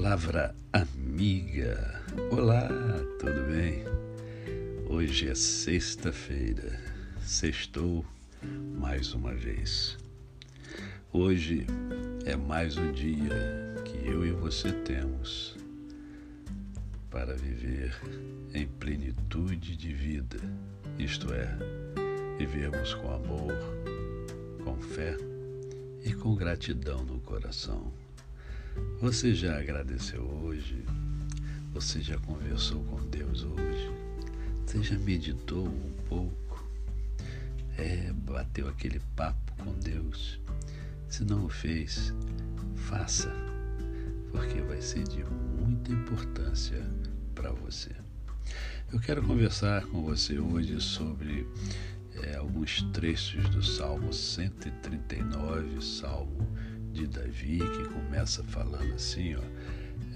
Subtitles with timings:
[0.00, 2.00] Palavra amiga.
[2.30, 2.68] Olá,
[3.18, 3.82] tudo bem?
[4.88, 6.78] Hoje é sexta-feira.
[7.20, 8.06] Sextou
[8.78, 9.98] mais uma vez.
[11.12, 11.66] Hoje
[12.24, 15.56] é mais um dia que eu e você temos
[17.10, 17.92] para viver
[18.54, 20.38] em plenitude de vida,
[20.96, 21.58] isto é,
[22.38, 23.52] vivermos com amor,
[24.62, 25.16] com fé
[26.04, 27.92] e com gratidão no coração.
[29.00, 30.84] Você já agradeceu hoje?
[31.72, 33.90] Você já conversou com Deus hoje?
[34.66, 36.68] Você já meditou um pouco?
[37.76, 40.40] É, bateu aquele papo com Deus?
[41.08, 42.12] Se não o fez,
[42.74, 43.32] faça,
[44.32, 46.84] porque vai ser de muita importância
[47.34, 47.92] para você.
[48.92, 51.46] Eu quero conversar com você hoje sobre
[52.22, 56.46] é, alguns trechos do Salmo 139, Salmo
[56.92, 59.42] de Davi, que começa falando assim, ó,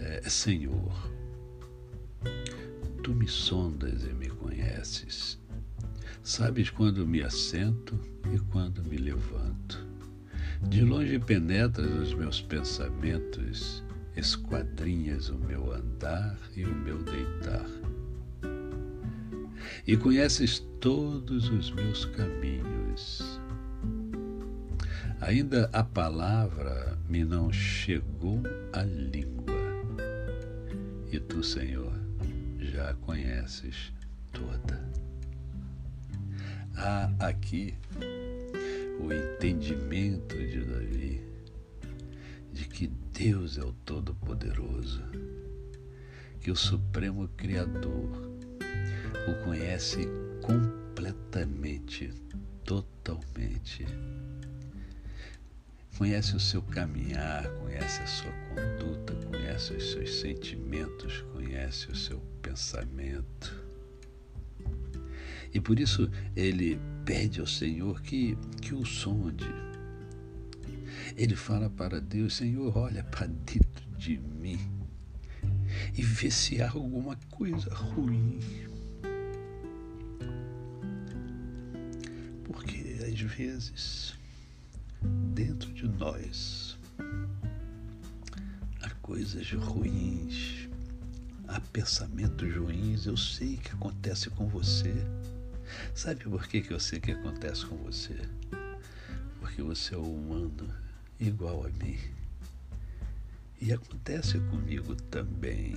[0.00, 0.92] é, Senhor,
[3.02, 5.38] tu me sondas e me conheces.
[6.22, 7.98] Sabes quando me assento
[8.32, 9.86] e quando me levanto.
[10.68, 13.82] De longe penetras os meus pensamentos,
[14.16, 17.66] esquadrinhas o meu andar e o meu deitar.
[19.86, 23.31] E conheces todos os meus caminhos.
[25.22, 28.42] Ainda a palavra me não chegou
[28.72, 29.54] à língua,
[31.12, 31.92] e tu, Senhor,
[32.58, 33.92] já a conheces
[34.32, 34.82] toda.
[36.74, 37.72] Há aqui
[38.98, 41.22] o entendimento de Davi
[42.52, 45.04] de que Deus é o Todo-Poderoso,
[46.40, 48.10] que o Supremo Criador
[49.28, 50.04] o conhece
[50.42, 52.12] completamente,
[52.64, 53.86] totalmente
[55.96, 62.18] conhece o seu caminhar, conhece a sua conduta, conhece os seus sentimentos, conhece o seu
[62.40, 63.62] pensamento.
[65.52, 69.52] E por isso ele pede ao Senhor que, que o sonde.
[71.16, 74.58] Ele fala para Deus: Senhor, olha para dentro de mim
[75.96, 78.40] e vê se há alguma coisa ruim.
[82.44, 84.14] Porque às vezes
[85.34, 86.78] dentro de nós
[88.82, 90.68] há coisas ruins,
[91.48, 93.06] há pensamentos ruins.
[93.06, 94.94] Eu sei que acontece com você.
[95.92, 98.16] Sabe por que, eu sei que acontece com você?
[99.40, 100.72] Porque você é um humano
[101.18, 101.98] igual a mim.
[103.60, 105.74] E acontece comigo também.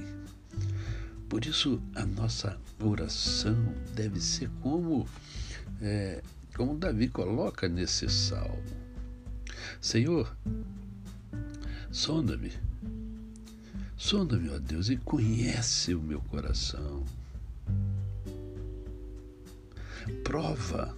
[1.28, 5.08] Por isso, a nossa oração deve ser como,
[5.82, 6.22] é,
[6.56, 8.85] como Davi coloca nesse salmo
[9.82, 10.36] Senhor,
[11.92, 12.52] sonda-me,
[13.96, 17.04] sonda-me, ó Deus, e conhece o meu coração.
[20.24, 20.96] Prova,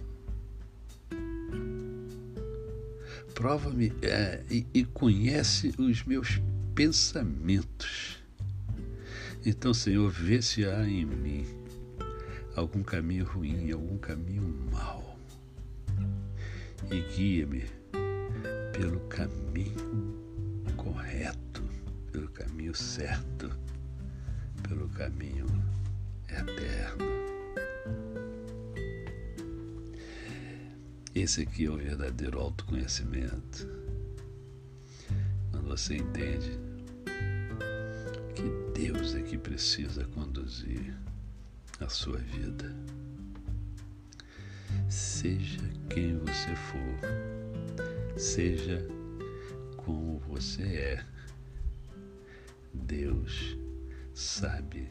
[3.34, 6.40] prova-me é, e, e conhece os meus
[6.74, 8.18] pensamentos.
[9.46, 11.46] Então, Senhor, vê se há em mim
[12.54, 15.16] algum caminho ruim, algum caminho mau.
[16.90, 17.77] E guia-me
[18.78, 20.14] pelo caminho
[20.76, 21.64] correto,
[22.12, 23.50] pelo caminho certo,
[24.62, 25.46] pelo caminho
[26.28, 27.04] eterno.
[31.12, 33.68] Esse aqui é o verdadeiro autoconhecimento.
[35.50, 36.56] Quando você entende
[38.36, 40.96] que Deus é que precisa conduzir
[41.80, 42.72] a sua vida.
[44.88, 45.58] Seja
[45.90, 47.27] quem você for
[48.18, 48.84] Seja
[49.76, 51.04] como você é,
[52.74, 53.56] Deus
[54.12, 54.90] sabe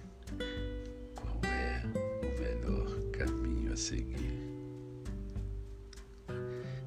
[1.13, 1.83] qual é
[2.23, 4.31] o melhor caminho a seguir.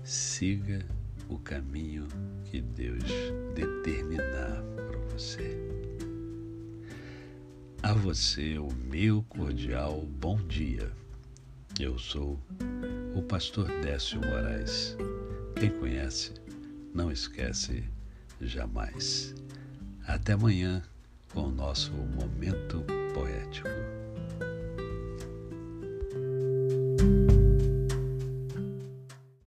[0.03, 0.83] Siga
[1.29, 2.09] o caminho
[2.47, 3.05] que Deus
[3.55, 5.59] determinar para você.
[7.83, 10.91] A você o meu cordial bom dia.
[11.79, 12.41] Eu sou
[13.15, 14.97] o pastor Décio Moraes
[15.61, 16.33] quem conhece,
[16.95, 17.85] não esquece
[18.41, 19.35] jamais.
[20.07, 20.83] Até amanhã
[21.35, 23.69] com o nosso Momento Poético.